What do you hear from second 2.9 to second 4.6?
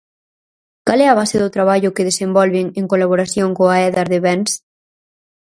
colaboración coa Edar de Bens?